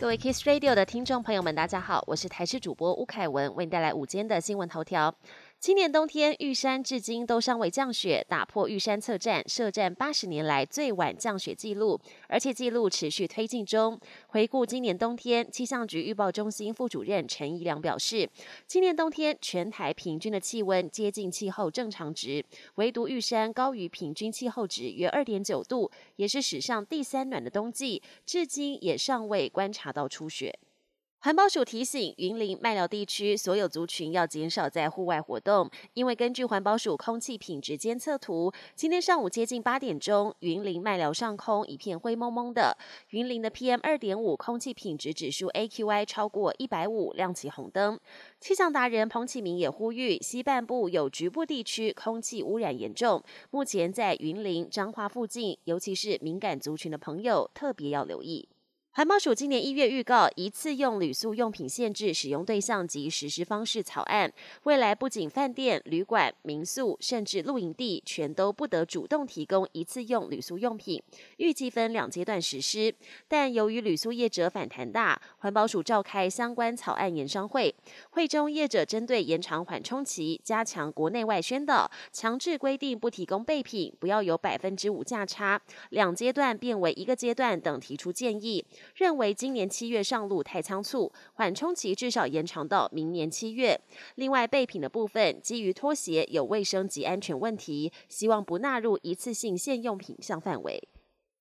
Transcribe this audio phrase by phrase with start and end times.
[0.00, 5.12] 各位 Kiss Radio 的听众朋友们，大家好，我是台视主播吴凯文，为你带来午间的新闻头条。
[5.60, 13.98] 今年冬天，玉山至今都尚未降雪，打破玉山测站设站八十年来最晚降雪记录，而且记录持续推进中。
[14.28, 18.30] 回顾今年冬天，气象局预报中心副主任陈怡良表示，
[18.68, 22.44] 今年冬天全台平均的气温接近气候正常值，
[22.76, 30.56] 唯独玉山高于平均气候值约二点九度，也是史上第三暖的冬季，至今也尚未观察到初雪。
[31.20, 42.78] 环保署提醒云林麦寮地区所有族群要减少在户外活动，因为根据环保署空气品质监测图，今天上午接近八点钟，云林麦寮上空一片灰蒙蒙的，
[43.10, 47.98] 云林的 PM 二点五空气品质指数 AQI 超过一百五，亮起红灯。
[48.38, 58.48] 气象达人彭启明也呼吁，西半部有局部地区空气污染严重，目前在云林彰化附近，尤其是敏感族群的朋友，特别要留意。
[58.92, 64.32] 环保署今年一月预告一次用铝塑用品限制使用对象及实施方式草案，
[64.64, 71.00] 未来不仅饭店、旅馆、民宿，甚至露营地，全都不得主动提供一次用铝塑用品。
[71.36, 72.92] 预计分两阶段实施，
[73.28, 77.72] 但由于铝塑业者反弹大，环保署召开相关草案研商会，
[78.10, 88.64] 会中业者针对延长缓冲期、加强国内外宣导、强制规定不提供备品、不要有百分之五价差、两阶段变为一个阶段等提出建议。
[88.94, 93.80] 认为今年七月上路太仓促，缓冲期至少延长到明年七月。
[94.16, 100.88] 另外备品的部分，基于拖鞋有卫生及安全问题，希望不纳入一次性现用品项范围。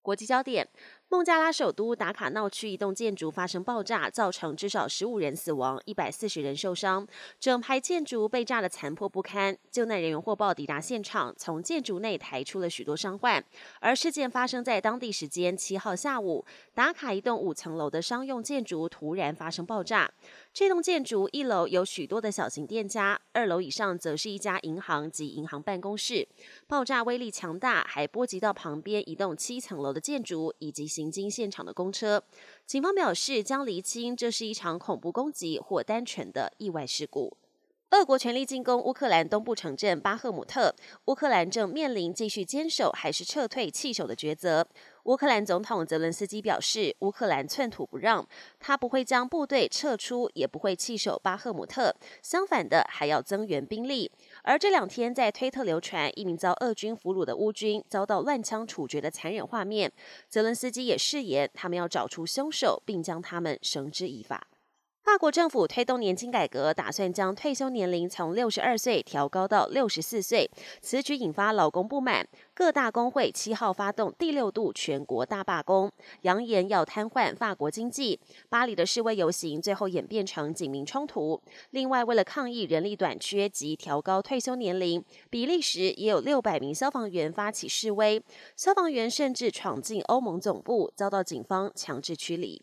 [0.00, 0.68] 国际焦点。
[1.12, 7.06] 孟加拉首都达卡闹区一栋建筑发生爆炸，造成至少十五人死亡，一百四十人受伤。
[7.38, 9.54] 整排建筑被炸得残破不堪。
[9.70, 13.44] 救难人员获报抵达现场，从建筑内抬出了许多伤患。
[13.80, 20.10] 而事件发生在当地时间七号下午，达卡一栋五层楼的商用建筑突然发生爆炸。
[20.54, 26.26] 这栋建筑一楼有许多的小型店家，二楼以上则是一家银行及银行办公室。
[26.66, 32.22] 爆炸威力强大，还波及到旁边一栋七层楼的建筑以及行经现场的公车，
[32.66, 37.36] 警方表示将厘清这是一场恐怖攻击或单纯的意外事故。
[37.92, 44.66] 俄国全力进攻乌克兰东部城镇巴赫姆特，乌克兰正面临继续坚守还是撤退弃守的抉择。
[45.02, 48.26] 乌克兰总统泽伦斯基表示，乌克兰寸土不让，
[48.58, 54.10] 他不会将部队撤出，也不会弃守巴赫姆特，相反的还要增援兵力。
[54.42, 59.92] 而这两天在推特流传一名遭俄军俘虏的乌军遭到乱枪处决的残忍画面，
[60.30, 64.46] 泽伦斯基也誓言他们要找出凶手，并将他们绳之以法。
[65.04, 70.48] 法国政府推动年金改革，打算将退休年龄从六十二岁调高到六十四岁。
[70.80, 75.90] 此举引发劳工不满，各大工会七号发动第六度全国大罢工，
[76.22, 78.20] 扬言要瘫痪法国经济。
[78.48, 81.42] 巴黎的示威游行最后演变成警民冲突。
[81.70, 88.22] 另外，为了抗议人力短缺及调高退休年龄，比利时也有六百名消防员发起示威，
[88.56, 92.62] 消防员甚至闯进欧盟总部，遭到警方强制驱离。